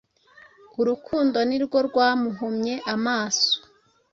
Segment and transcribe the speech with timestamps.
[0.81, 3.49] urukundo ari rwo rwamuhumye amaso,